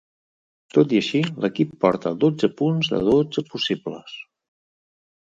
Tot 0.77 0.93
i 0.95 1.01
així, 1.01 1.19
l'equip 1.43 1.75
porta 1.85 2.11
dotze 2.23 2.49
punts 2.63 2.89
de 2.95 3.03
dotze 3.11 3.45
possibles. 3.53 4.17